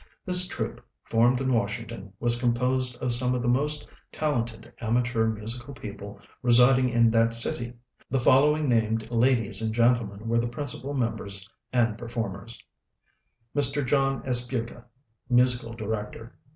[0.25, 5.75] This troupe, formed in Washington, was composed of some of the most talented amateur musical
[5.75, 7.73] people residing in that city.
[8.09, 12.59] The following named ladies and gentlemen were the principal members and performers:
[13.55, 13.85] MR.
[13.85, 14.85] JOHN ESPUTA
[15.31, 16.35] _Musical Director.